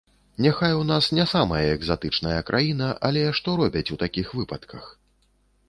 [0.43, 4.83] Няхай у нас не самая экзатычная краіна, але што робяць у такіх выпадках?